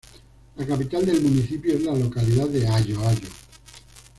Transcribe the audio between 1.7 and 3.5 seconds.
es la localidad de Ayo Ayo.